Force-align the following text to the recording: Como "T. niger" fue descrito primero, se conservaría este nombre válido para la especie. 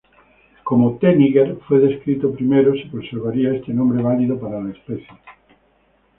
Como 0.63 0.97
"T. 0.97 1.15
niger" 1.15 1.59
fue 1.67 1.77
descrito 1.77 2.33
primero, 2.33 2.73
se 2.73 2.89
conservaría 2.89 3.53
este 3.53 3.71
nombre 3.71 4.01
válido 4.01 4.39
para 4.39 4.59
la 4.59 4.71
especie. 4.71 5.07